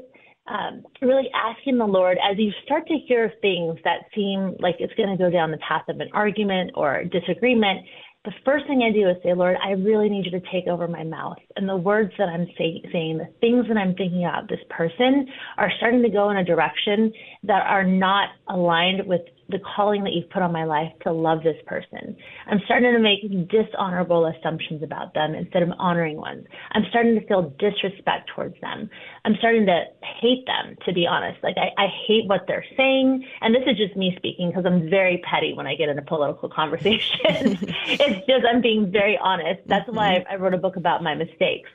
um, 0.47 0.83
really 1.01 1.29
asking 1.35 1.77
the 1.77 1.85
Lord 1.85 2.17
as 2.23 2.37
you 2.37 2.51
start 2.63 2.87
to 2.87 2.95
hear 3.07 3.33
things 3.41 3.77
that 3.83 4.07
seem 4.15 4.55
like 4.59 4.75
it's 4.79 4.93
going 4.93 5.09
to 5.09 5.17
go 5.21 5.29
down 5.29 5.51
the 5.51 5.57
path 5.57 5.83
of 5.89 5.99
an 5.99 6.09
argument 6.13 6.71
or 6.75 7.03
disagreement 7.03 7.85
the 8.27 8.34
first 8.43 8.67
thing 8.67 8.84
I 8.84 8.91
do 8.91 9.07
is 9.07 9.15
say, 9.24 9.34
Lord, 9.34 9.55
I 9.63 9.72
really 9.72 10.10
need 10.10 10.25
you 10.25 10.31
to 10.31 10.46
take 10.51 10.67
over 10.67 10.86
my 10.86 11.05
mouth. 11.05 11.38
And 11.55 11.67
the 11.67 11.77
words 11.77 12.12
that 12.17 12.27
I'm 12.27 12.46
say, 12.57 12.84
saying, 12.91 13.19
the 13.19 13.29
things 13.39 13.65
that 13.69 13.77
I'm 13.77 13.96
thinking 13.96 14.25
about 14.25 14.50
this 14.50 14.60
person 14.69 15.25
are 15.57 15.72
starting 15.77 16.03
to 16.03 16.10
go 16.10 16.29
in 16.29 16.36
a 16.36 16.43
direction 16.43 17.13
that 17.43 17.65
are 17.65 17.86
not 17.86 18.27
aligned 18.50 19.07
with 19.07 19.22
the 19.50 19.60
calling 19.75 20.04
that 20.04 20.13
you've 20.13 20.30
put 20.30 20.42
on 20.42 20.51
my 20.51 20.66
life 20.66 20.92
to 21.04 21.12
love 21.12 21.44
this 21.44 21.58
person. 21.66 22.16
I'm 22.48 22.60
starting 22.66 22.92
to 22.94 23.00
make 23.00 23.22
dishonorable 23.50 24.25
assumptions 24.25 24.84
about 24.84 25.13
them 25.13 25.36
instead 25.36 25.63
of 25.63 25.70
honoring 25.80 26.18
ones. 26.18 26.46
I'm 26.72 26.84
starting 26.89 27.16
to 27.20 27.25
feel 27.27 27.54
disrespect 27.58 28.30
towards 28.36 28.60
them. 28.62 28.89
I'm 29.25 29.36
starting 29.38 29.66
to 29.68 29.86
hate 30.20 30.46
them, 30.46 30.75
to 30.86 30.94
be 30.94 31.08
honest. 31.08 31.42
Like, 31.44 31.56
I, 31.58 31.72
I 31.82 31.88
hate 32.08 32.27
what 32.27 32.46
they're 32.48 32.66
saying. 32.75 33.25
And 33.42 33.56
this 33.56 33.63
is 33.68 33.77
just 33.77 33.96
me 33.96 34.13
speaking 34.18 34.50
because 34.50 34.66
I'm 34.66 34.89
very 34.89 35.24
petty 35.30 35.54
when 35.54 35.68
I 35.68 35.75
get 35.75 35.89
in 35.89 35.98
a 35.98 36.04
political 36.04 36.50
conversation. 36.56 37.18
it's 37.88 38.25
just, 38.27 38.46
I'm 38.46 38.62
being 38.62 38.92
very 38.92 39.18
honest. 39.18 39.62
That's 39.66 39.89
why 39.89 40.25
I, 40.30 40.34
I 40.34 40.36
wrote 40.36 40.54
a 40.54 40.58
book 40.58 40.75
about 40.75 41.04
my 41.04 41.16
mistakes. 41.16 41.70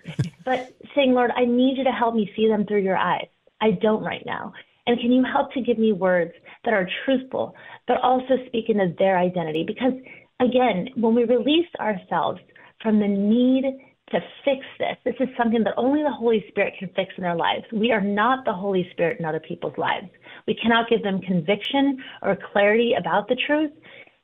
But 0.45 0.75
saying, 0.95 1.15
Lord, 1.15 1.31
I 1.35 1.45
need 1.45 1.79
you 1.79 1.85
to 1.85 1.93
help 1.93 2.15
me 2.15 2.31
see 2.37 2.49
them 2.49 2.67
through 2.67 2.83
your 2.83 2.97
eyes. 2.97 3.29
I 3.61 3.71
don't 3.71 4.03
right 4.03 4.25
now. 4.27 4.53
And 4.87 4.99
can 4.99 5.13
you 5.13 5.25
help 5.25 5.53
to 5.53 5.61
give 5.61 5.79
me 5.79 5.93
words 5.93 6.33
that 6.65 6.75
are 6.75 6.89
truthful, 7.05 7.55
but 7.87 7.99
also 8.03 8.35
speak 8.47 8.69
into 8.69 8.95
their 8.99 9.19
identity? 9.19 9.65
Because 9.67 9.93
again, 10.41 10.89
when 10.97 11.15
we 11.15 11.25
release 11.25 11.69
ourselves 11.79 12.41
from 12.83 12.99
the 12.99 13.07
need 13.07 13.65
to 14.11 14.21
fix 14.45 14.67
this, 14.79 14.97
this 15.05 15.15
is 15.21 15.29
something 15.39 15.63
that 15.63 15.75
only 15.77 16.03
the 16.03 16.11
Holy 16.11 16.45
Spirit 16.49 16.75
can 16.79 16.91
fix 16.97 17.13
in 17.17 17.25
our 17.25 17.37
lives. 17.37 17.65
We 17.73 17.93
are 17.93 18.01
not 18.01 18.45
the 18.45 18.53
Holy 18.53 18.89
Spirit 18.93 19.21
in 19.21 19.25
other 19.25 19.41
people's 19.41 19.79
lives. 19.79 20.09
We 20.47 20.55
cannot 20.61 20.91
give 20.91 21.03
them 21.03 21.21
conviction 21.21 22.03
or 22.21 22.37
clarity 22.53 22.95
about 22.99 23.29
the 23.29 23.37
truth. 23.47 23.71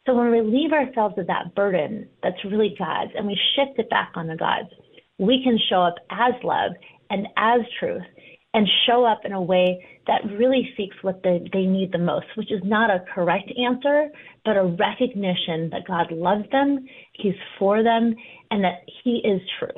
So 0.06 0.14
when 0.14 0.30
we 0.30 0.38
relieve 0.38 0.72
ourselves 0.72 1.16
of 1.18 1.26
that 1.28 1.54
burden 1.54 2.08
that's 2.22 2.42
really 2.44 2.74
God's 2.78 3.12
and 3.16 3.26
we 3.26 3.38
shift 3.54 3.78
it 3.78 3.88
back 3.90 4.12
onto 4.14 4.36
God's, 4.36 4.70
we 5.18 5.42
can 5.44 5.58
show 5.68 5.82
up 5.82 5.96
as 6.10 6.32
love 6.42 6.72
and 7.10 7.28
as 7.36 7.60
truth 7.78 8.02
and 8.58 8.68
show 8.88 9.04
up 9.04 9.24
in 9.24 9.32
a 9.32 9.40
way 9.40 9.86
that 10.08 10.20
really 10.36 10.68
seeks 10.76 10.96
what 11.02 11.22
they, 11.22 11.40
they 11.52 11.64
need 11.64 11.92
the 11.92 11.98
most, 11.98 12.26
which 12.34 12.50
is 12.50 12.60
not 12.64 12.90
a 12.90 13.04
correct 13.14 13.52
answer, 13.56 14.08
but 14.44 14.56
a 14.56 14.64
recognition 14.64 15.70
that 15.70 15.86
God 15.86 16.10
loves 16.10 16.42
them, 16.50 16.84
He's 17.12 17.36
for 17.56 17.84
them, 17.84 18.16
and 18.50 18.64
that 18.64 18.80
He 19.04 19.22
is 19.24 19.40
truth. 19.60 19.72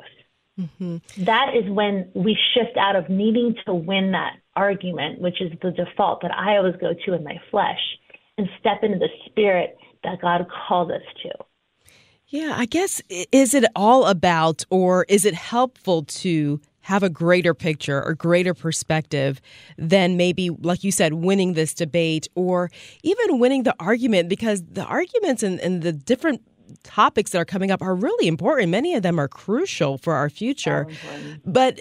Mm-hmm. 0.59 1.25
That 1.25 1.53
is 1.55 1.69
when 1.69 2.09
we 2.15 2.35
shift 2.55 2.75
out 2.75 2.95
of 2.95 3.07
needing 3.07 3.53
to 3.67 3.73
win 3.75 4.13
that 4.13 4.37
argument, 4.55 5.21
which 5.21 5.39
is 5.41 5.51
the 5.61 5.69
default 5.69 6.23
that 6.23 6.31
I 6.35 6.57
always 6.57 6.75
go 6.81 6.93
to 7.05 7.13
in 7.13 7.23
my 7.23 7.39
flesh, 7.51 7.79
and 8.39 8.49
step 8.59 8.79
into 8.81 8.97
the 8.97 9.09
spirit 9.27 9.77
that 10.03 10.21
God 10.23 10.47
called 10.67 10.91
us 10.91 11.03
to. 11.21 11.29
Yeah, 12.29 12.55
I 12.57 12.65
guess 12.65 12.99
is 13.09 13.53
it 13.53 13.65
all 13.75 14.07
about 14.07 14.65
or 14.71 15.05
is 15.07 15.23
it 15.23 15.35
helpful 15.35 16.03
to 16.03 16.61
have 16.81 17.03
a 17.03 17.09
greater 17.09 17.53
picture 17.53 18.03
or 18.03 18.13
greater 18.13 18.53
perspective 18.53 19.41
than 19.77 20.17
maybe, 20.17 20.49
like 20.49 20.83
you 20.83 20.91
said, 20.91 21.13
winning 21.13 21.53
this 21.53 21.73
debate 21.73 22.27
or 22.35 22.69
even 23.03 23.39
winning 23.39 23.63
the 23.63 23.75
argument 23.79 24.29
because 24.29 24.63
the 24.63 24.83
arguments 24.83 25.43
and, 25.43 25.59
and 25.59 25.81
the 25.81 25.91
different 25.91 26.41
topics 26.83 27.31
that 27.31 27.39
are 27.39 27.45
coming 27.45 27.71
up 27.71 27.81
are 27.81 27.95
really 27.95 28.27
important. 28.27 28.69
Many 28.69 28.95
of 28.95 29.03
them 29.03 29.19
are 29.19 29.27
crucial 29.27 29.97
for 29.97 30.13
our 30.13 30.29
future. 30.29 30.87
But 31.45 31.79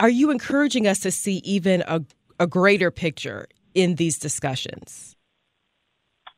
are 0.00 0.08
you 0.08 0.30
encouraging 0.30 0.86
us 0.86 1.00
to 1.00 1.10
see 1.10 1.36
even 1.44 1.82
a, 1.86 2.02
a 2.38 2.46
greater 2.46 2.90
picture 2.90 3.46
in 3.74 3.94
these 3.96 4.18
discussions? 4.18 5.16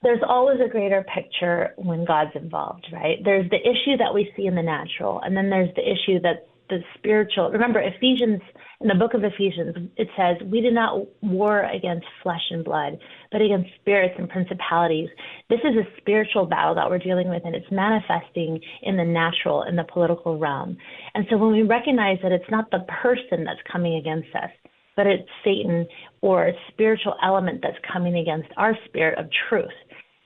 There's 0.02 0.22
always 0.28 0.60
a 0.64 0.68
greater 0.68 1.04
picture 1.14 1.72
when 1.76 2.04
God's 2.04 2.30
involved, 2.34 2.86
right? 2.92 3.18
There's 3.24 3.48
the 3.50 3.60
issue 3.60 3.96
that 3.96 4.14
we 4.14 4.30
see 4.36 4.46
in 4.46 4.54
the 4.54 4.62
natural, 4.62 5.20
and 5.24 5.36
then 5.36 5.50
there's 5.50 5.74
the 5.74 5.82
issue 5.82 6.20
that's 6.20 6.46
the 6.68 6.78
spiritual. 6.96 7.50
Remember, 7.50 7.80
Ephesians, 7.80 8.40
in 8.80 8.88
the 8.88 8.94
book 8.94 9.14
of 9.14 9.24
Ephesians, 9.24 9.90
it 9.96 10.08
says, 10.16 10.36
We 10.50 10.60
do 10.60 10.70
not 10.70 11.06
war 11.22 11.64
against 11.64 12.06
flesh 12.22 12.42
and 12.50 12.64
blood, 12.64 12.98
but 13.32 13.40
against 13.40 13.70
spirits 13.80 14.14
and 14.18 14.28
principalities. 14.28 15.08
This 15.48 15.60
is 15.60 15.76
a 15.76 16.00
spiritual 16.00 16.46
battle 16.46 16.74
that 16.74 16.88
we're 16.88 16.98
dealing 16.98 17.28
with, 17.28 17.42
and 17.44 17.54
it's 17.54 17.70
manifesting 17.70 18.60
in 18.82 18.96
the 18.96 19.04
natural, 19.04 19.62
in 19.64 19.76
the 19.76 19.84
political 19.84 20.38
realm. 20.38 20.76
And 21.14 21.26
so 21.30 21.36
when 21.36 21.52
we 21.52 21.62
recognize 21.62 22.18
that 22.22 22.32
it's 22.32 22.50
not 22.50 22.70
the 22.70 22.84
person 23.02 23.44
that's 23.44 23.60
coming 23.70 23.96
against 23.96 24.34
us, 24.34 24.50
but 24.96 25.06
it's 25.06 25.28
Satan 25.44 25.86
or 26.22 26.48
a 26.48 26.52
spiritual 26.72 27.14
element 27.22 27.60
that's 27.62 27.76
coming 27.92 28.16
against 28.16 28.48
our 28.56 28.76
spirit 28.86 29.18
of 29.18 29.26
truth 29.48 29.74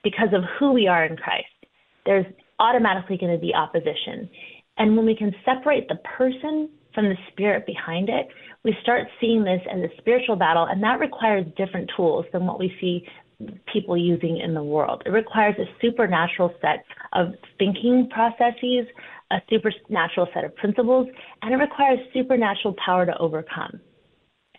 because 0.03 0.29
of 0.33 0.43
who 0.57 0.71
we 0.71 0.87
are 0.87 1.05
in 1.05 1.17
Christ, 1.17 1.45
there's 2.05 2.25
automatically 2.59 3.17
going 3.17 3.33
to 3.33 3.39
be 3.39 3.53
opposition. 3.53 4.29
And 4.77 4.95
when 4.95 5.05
we 5.05 5.15
can 5.15 5.33
separate 5.45 5.87
the 5.87 5.99
person 6.17 6.69
from 6.93 7.05
the 7.05 7.15
spirit 7.31 7.65
behind 7.65 8.09
it, 8.09 8.27
we 8.63 8.75
start 8.81 9.07
seeing 9.19 9.43
this 9.43 9.61
as 9.71 9.79
a 9.79 9.89
spiritual 9.97 10.35
battle, 10.35 10.65
and 10.65 10.81
that 10.83 10.99
requires 10.99 11.45
different 11.57 11.89
tools 11.95 12.25
than 12.33 12.45
what 12.45 12.59
we 12.59 12.75
see 12.79 13.05
people 13.71 13.97
using 13.97 14.37
in 14.37 14.53
the 14.53 14.63
world. 14.63 15.01
It 15.05 15.09
requires 15.09 15.55
a 15.57 15.65
supernatural 15.81 16.53
set 16.61 16.85
of 17.13 17.33
thinking 17.57 18.09
processes, 18.09 18.85
a 19.31 19.37
supernatural 19.49 20.27
set 20.33 20.43
of 20.43 20.55
principles, 20.55 21.07
and 21.41 21.53
it 21.53 21.57
requires 21.57 21.99
supernatural 22.13 22.75
power 22.85 23.05
to 23.05 23.17
overcome. 23.17 23.79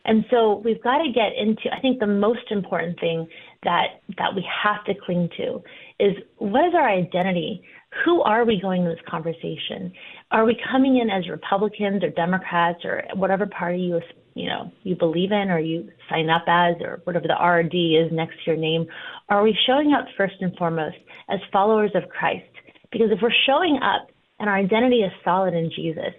And 0.05 0.25
so 0.31 0.61
we've 0.65 0.83
got 0.83 0.99
to 0.99 1.13
get 1.13 1.33
into 1.39 1.73
I 1.73 1.81
think 1.81 2.01
the 2.01 2.07
most 2.07 2.51
important 2.51 2.99
thing 3.01 3.29
that 3.63 4.03
that 4.19 4.35
we 4.35 4.45
have 4.63 4.85
to 4.87 4.95
cling 4.95 5.29
to 5.37 5.63
is 6.01 6.17
what 6.39 6.67
is 6.67 6.75
our 6.75 6.89
identity? 6.89 7.63
who 8.05 8.23
are 8.23 8.45
we 8.45 8.61
going 8.61 8.85
to 8.85 8.91
this 8.91 9.05
conversation? 9.09 9.93
Are 10.31 10.45
we 10.45 10.59
coming 10.71 10.99
in 10.99 11.11
as 11.11 11.29
Republicans 11.29 12.03
or 12.03 12.11
Democrats 12.11 12.81
or 12.85 13.05
whatever 13.15 13.47
party 13.47 13.81
you 13.81 14.01
you 14.35 14.49
know 14.49 14.73
you 14.83 14.97
believe 14.97 15.31
in 15.31 15.51
or 15.51 15.59
you 15.59 15.91
sign 16.09 16.31
up 16.31 16.45
as 16.47 16.77
or 16.81 17.01
whatever 17.05 17.27
the 17.29 17.45
RD 17.45 17.75
is 17.75 18.11
next 18.13 18.37
to 18.45 18.53
your 18.53 18.57
name? 18.57 18.87
Are 19.29 19.43
we 19.43 19.57
showing 19.67 19.93
up 19.93 20.07
first 20.17 20.35
and 20.41 20.57
foremost 20.57 20.97
as 21.29 21.39
followers 21.53 21.91
of 21.95 22.09
Christ? 22.09 22.49
Because 22.91 23.11
if 23.11 23.19
we're 23.21 23.31
showing 23.47 23.79
up 23.83 24.09
and 24.39 24.49
our 24.49 24.57
identity 24.57 25.01
is 25.03 25.13
solid 25.25 25.55
in 25.55 25.71
Jesus, 25.75 26.15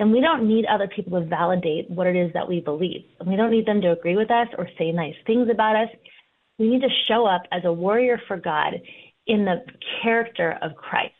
then 0.00 0.10
we 0.10 0.20
don't 0.20 0.48
need 0.48 0.64
other 0.64 0.88
people 0.88 1.20
to 1.20 1.26
validate 1.26 1.90
what 1.90 2.06
it 2.06 2.16
is 2.16 2.32
that 2.32 2.48
we 2.48 2.60
believe. 2.60 3.02
And 3.20 3.28
we 3.28 3.36
don't 3.36 3.50
need 3.50 3.66
them 3.66 3.82
to 3.82 3.92
agree 3.92 4.16
with 4.16 4.30
us 4.30 4.48
or 4.56 4.66
say 4.78 4.92
nice 4.92 5.14
things 5.26 5.48
about 5.52 5.76
us. 5.76 5.90
We 6.58 6.70
need 6.70 6.80
to 6.80 6.88
show 7.06 7.26
up 7.26 7.42
as 7.52 7.62
a 7.66 7.72
warrior 7.72 8.18
for 8.26 8.38
God 8.38 8.80
in 9.26 9.44
the 9.44 9.56
character 10.02 10.58
of 10.62 10.74
Christ. 10.74 11.12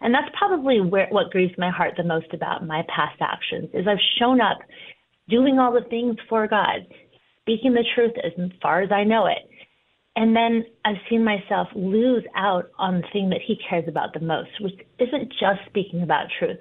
And 0.00 0.14
that's 0.14 0.32
probably 0.38 0.80
where, 0.80 1.08
what 1.10 1.32
grieves 1.32 1.54
my 1.58 1.70
heart 1.70 1.94
the 1.96 2.04
most 2.04 2.32
about 2.32 2.64
my 2.64 2.82
past 2.94 3.20
actions 3.20 3.68
is 3.74 3.86
I've 3.88 3.98
shown 4.20 4.40
up 4.40 4.58
doing 5.28 5.58
all 5.58 5.72
the 5.72 5.88
things 5.90 6.14
for 6.28 6.46
God, 6.46 6.86
speaking 7.42 7.72
the 7.72 7.84
truth 7.96 8.12
as 8.24 8.32
far 8.62 8.80
as 8.80 8.92
I 8.92 9.02
know 9.02 9.26
it. 9.26 9.50
And 10.14 10.36
then 10.36 10.64
I've 10.84 11.02
seen 11.08 11.24
myself 11.24 11.66
lose 11.74 12.24
out 12.36 12.70
on 12.78 13.00
the 13.00 13.06
thing 13.12 13.30
that 13.30 13.40
he 13.44 13.58
cares 13.68 13.88
about 13.88 14.14
the 14.14 14.20
most, 14.20 14.50
which 14.60 14.74
isn't 15.00 15.30
just 15.30 15.66
speaking 15.66 16.02
about 16.02 16.26
truth, 16.38 16.58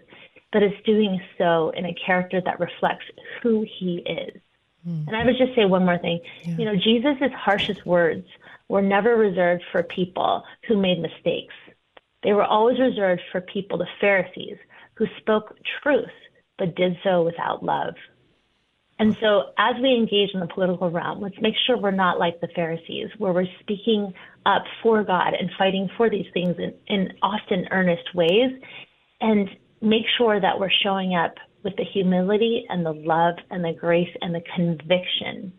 but 0.52 0.64
is 0.64 0.74
doing 0.86 1.22
so 1.38 1.72
in 1.76 1.86
a 1.86 1.96
character 2.06 2.42
that 2.44 2.60
reflects 2.60 3.06
who 3.42 3.66
he 3.80 3.98
is. 4.06 4.42
Mm. 4.88 5.08
And 5.08 5.16
I 5.16 5.26
would 5.26 5.38
just 5.38 5.56
say 5.56 5.66
one 5.66 5.86
more 5.86 5.98
thing. 5.98 6.20
Yeah. 6.44 6.56
You 6.58 6.66
know, 6.66 6.76
Jesus' 6.76 7.32
harshest 7.36 7.86
words 7.86 8.26
were 8.68 8.82
never 8.82 9.16
reserved 9.16 9.64
for 9.72 9.84
people 9.84 10.44
who 10.68 10.78
made 10.78 11.00
mistakes. 11.00 11.54
They 12.24 12.34
were 12.34 12.44
always 12.46 12.80
reserved 12.80 13.22
for 13.32 13.42
people, 13.42 13.78
the 13.78 13.88
Pharisees, 14.02 14.58
who 14.96 15.06
spoke 15.20 15.56
truth 15.82 16.10
but 16.58 16.76
did 16.76 16.98
so 17.04 17.24
without 17.24 17.64
love. 17.64 17.96
And 19.00 19.16
so, 19.22 19.54
as 19.58 19.76
we 19.82 19.94
engage 19.94 20.32
in 20.34 20.42
the 20.42 20.48
political 20.48 20.92
realm, 20.92 21.22
let's 21.22 21.40
make 21.40 21.56
sure 21.66 21.78
we're 21.78 21.92
not 21.92 22.20
like 22.20 22.42
the 22.42 22.50
Pharisees, 22.54 23.08
where 23.18 23.32
we're 23.32 23.48
speaking 23.62 24.14
up 24.46 24.64
for 24.84 25.06
God 25.06 25.34
and 25.40 25.50
fighting 25.58 25.90
for 25.96 26.10
these 26.10 26.26
things 26.34 26.58
in, 26.60 26.74
in 26.88 27.14
often 27.22 27.66
earnest 27.72 28.14
ways, 28.14 28.52
and 29.22 29.50
make 29.82 30.06
sure 30.18 30.40
that 30.40 30.60
we're 30.60 30.72
showing 30.84 31.16
up 31.16 31.36
with 31.64 31.76
the 31.76 31.84
humility 31.84 32.66
and 32.70 32.86
the 32.86 32.94
love 32.94 33.36
and 33.50 33.64
the 33.64 33.74
grace 33.74 34.10
and 34.22 34.34
the 34.34 34.42
conviction, 34.56 35.52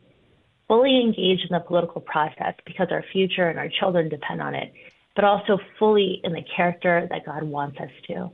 fully 0.68 1.00
engaged 1.00 1.42
in 1.48 1.52
the 1.52 1.60
political 1.60 2.00
process 2.00 2.54
because 2.64 2.88
our 2.90 3.04
future 3.12 3.48
and 3.48 3.58
our 3.58 3.68
children 3.68 4.08
depend 4.08 4.40
on 4.40 4.54
it, 4.54 4.72
but 5.14 5.24
also 5.24 5.58
fully 5.78 6.20
in 6.24 6.32
the 6.32 6.42
character 6.56 7.06
that 7.10 7.26
God 7.26 7.42
wants 7.42 7.78
us 7.78 7.90
to. 8.08 8.30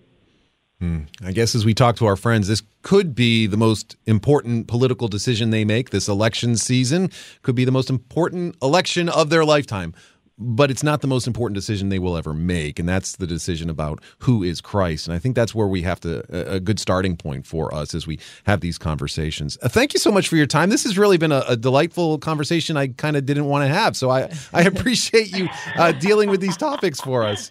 Hmm. 0.80 1.00
I 1.24 1.32
guess 1.32 1.54
as 1.54 1.64
we 1.64 1.72
talk 1.72 1.96
to 1.96 2.06
our 2.06 2.16
friends, 2.16 2.48
this 2.48 2.62
could 2.82 3.14
be 3.14 3.46
the 3.46 3.56
most 3.56 3.96
important 4.04 4.68
political 4.68 5.08
decision 5.08 5.48
they 5.48 5.64
make 5.64 5.88
this 5.88 6.06
election 6.06 6.56
season, 6.56 7.10
could 7.40 7.54
be 7.54 7.64
the 7.64 7.72
most 7.72 7.88
important 7.88 8.56
election 8.60 9.08
of 9.08 9.30
their 9.30 9.44
lifetime. 9.44 9.94
But 10.38 10.70
it's 10.70 10.82
not 10.82 11.00
the 11.00 11.06
most 11.06 11.26
important 11.26 11.54
decision 11.54 11.88
they 11.88 11.98
will 11.98 12.16
ever 12.16 12.34
make, 12.34 12.78
and 12.78 12.86
that's 12.86 13.16
the 13.16 13.26
decision 13.26 13.70
about 13.70 14.02
who 14.20 14.42
is 14.42 14.60
Christ. 14.60 15.08
And 15.08 15.14
I 15.14 15.18
think 15.18 15.34
that's 15.34 15.54
where 15.54 15.66
we 15.66 15.82
have 15.82 15.98
to 16.00 16.24
a 16.56 16.60
good 16.60 16.78
starting 16.78 17.16
point 17.16 17.46
for 17.46 17.74
us 17.74 17.94
as 17.94 18.06
we 18.06 18.18
have 18.44 18.60
these 18.60 18.76
conversations. 18.76 19.56
Uh, 19.62 19.68
thank 19.68 19.94
you 19.94 20.00
so 20.00 20.10
much 20.10 20.28
for 20.28 20.36
your 20.36 20.46
time. 20.46 20.68
This 20.68 20.84
has 20.84 20.98
really 20.98 21.16
been 21.16 21.32
a, 21.32 21.42
a 21.48 21.56
delightful 21.56 22.18
conversation. 22.18 22.76
I 22.76 22.88
kind 22.88 23.16
of 23.16 23.24
didn't 23.24 23.46
want 23.46 23.64
to 23.64 23.68
have, 23.68 23.96
so 23.96 24.10
I 24.10 24.30
I 24.52 24.62
appreciate 24.72 25.34
you 25.34 25.48
uh, 25.76 25.92
dealing 25.92 26.28
with 26.28 26.40
these 26.40 26.56
topics 26.56 27.00
for 27.00 27.22
us. 27.22 27.50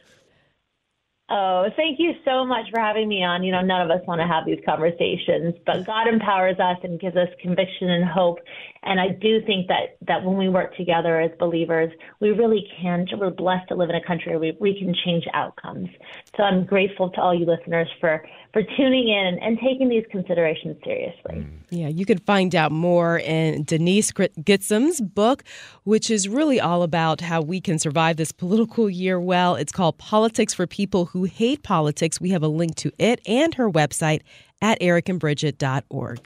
Oh, 1.27 1.65
thank 1.75 1.98
you 2.00 2.13
so 2.24 2.46
much 2.46 2.65
for 2.72 2.79
having 2.79 3.08
me 3.08 3.24
on. 3.24 3.44
You 3.44 3.51
know, 3.51 3.62
none 3.62 3.82
of 3.82 3.89
us 3.89 4.05
want 4.05 4.22
to 4.22 4.27
have 4.27 4.46
these 4.46 4.60
conversations, 4.63 5.55
but 5.65 5.84
God 5.84 6.08
empowers 6.08 6.60
us 6.60 6.77
and 6.84 7.00
gives 7.00 7.17
us 7.17 7.29
conviction 7.41 7.89
and 7.89 8.05
hope. 8.05 8.38
And 8.84 9.00
I 9.00 9.10
do 9.10 9.41
think 9.44 9.67
that 9.67 9.98
that 10.08 10.24
when 10.24 10.38
we 10.38 10.50
work 10.50 10.77
together 10.77 11.20
as 11.20 11.32
believers, 11.39 11.91
we 12.20 12.29
really 12.29 12.67
can. 12.79 13.08
We're 13.17 13.32
blessed 13.32 13.70
to 13.70 13.75
live 13.75 13.89
in 13.89 13.96
a 13.96 14.05
country 14.05 14.34
where 14.34 14.39
we, 14.39 14.58
we 14.60 14.77
can 14.77 14.94
change 15.03 15.25
outcomes. 15.34 15.89
So 16.38 16.44
I'm 16.44 16.63
grateful 16.63 17.10
to 17.10 17.22
all 17.22 17.34
you 17.34 17.48
listeners 17.48 17.88
for 18.00 18.24
for 18.56 18.64
tuning 18.78 19.10
in 19.10 19.38
and 19.42 19.60
taking 19.60 19.90
these 19.90 20.06
considerations 20.10 20.78
seriously. 20.82 21.34
Mm. 21.34 21.50
Yeah, 21.72 21.90
you 21.90 22.06
can 22.06 22.20
find 22.20 22.56
out 22.56 22.72
more 22.72 23.20
in 23.20 23.66
Denise 23.66 24.14
Gitsham's 24.14 25.02
book, 25.02 25.44
which 25.84 26.10
is 26.10 26.30
really 26.30 26.62
all 26.62 26.82
about 26.82 27.20
how 27.20 27.42
we 27.42 27.60
can 27.60 27.80
survive 27.80 28.16
this 28.16 28.32
political 28.32 28.90
year 28.90 29.20
well. 29.20 29.56
It's 29.56 29.74
called 29.74 29.98
Politics 29.98 30.54
for 30.54 30.66
People 30.66 31.08
Who 31.08 31.26
Hate 31.26 31.64
Politics. 31.64 32.22
We 32.22 32.30
have 32.30 32.44
a 32.44 32.48
link 32.48 32.76
to 32.76 32.94
it 32.98 33.20
and 33.28 33.54
her 33.56 33.70
website 33.70 34.22
at 34.62 34.80
ericandbridget.org. 34.80 36.26